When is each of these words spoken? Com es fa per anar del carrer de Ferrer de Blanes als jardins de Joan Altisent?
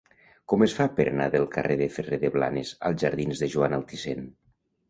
Com 0.53 0.63
es 0.65 0.73
fa 0.77 0.87
per 0.99 1.05
anar 1.11 1.27
del 1.35 1.45
carrer 1.57 1.75
de 1.83 1.89
Ferrer 1.97 2.21
de 2.25 2.31
Blanes 2.39 2.75
als 2.91 3.05
jardins 3.07 3.43
de 3.45 3.51
Joan 3.57 3.81
Altisent? 3.81 4.27